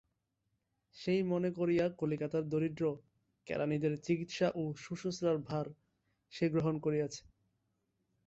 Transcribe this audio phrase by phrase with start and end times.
[0.95, 2.83] সেই মনে করিয়া কলিকাতার দরিদ্র
[3.47, 5.67] কেরানিদের চিকিৎসা ও শুশ্রূষার ভার
[6.33, 7.21] সে গ্রহণ করিয়াছে।